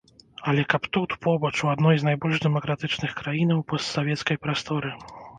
[0.51, 4.95] Але каб тут, побач, у адной з найбольш дэмакратычных краінаў постсавецкай прасторы!